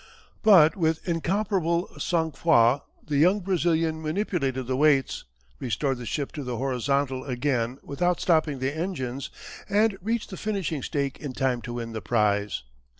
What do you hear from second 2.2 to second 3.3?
froid the